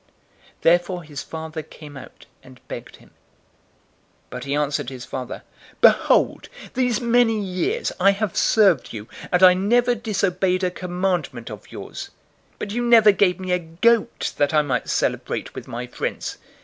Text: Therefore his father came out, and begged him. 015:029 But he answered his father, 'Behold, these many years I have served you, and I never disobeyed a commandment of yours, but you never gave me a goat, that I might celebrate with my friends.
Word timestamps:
Therefore 0.63 1.03
his 1.03 1.21
father 1.21 1.61
came 1.61 1.95
out, 1.95 2.25
and 2.41 2.59
begged 2.67 2.95
him. 2.95 3.09
015:029 4.31 4.31
But 4.31 4.43
he 4.45 4.55
answered 4.55 4.89
his 4.89 5.05
father, 5.05 5.43
'Behold, 5.79 6.49
these 6.73 6.99
many 6.99 7.39
years 7.39 7.91
I 7.99 8.09
have 8.09 8.35
served 8.35 8.93
you, 8.93 9.07
and 9.31 9.43
I 9.43 9.53
never 9.53 9.93
disobeyed 9.93 10.63
a 10.63 10.71
commandment 10.71 11.51
of 11.51 11.71
yours, 11.71 12.09
but 12.57 12.71
you 12.71 12.81
never 12.81 13.11
gave 13.11 13.39
me 13.39 13.51
a 13.51 13.59
goat, 13.59 14.33
that 14.37 14.55
I 14.55 14.63
might 14.63 14.89
celebrate 14.89 15.53
with 15.53 15.67
my 15.67 15.85
friends. 15.85 16.39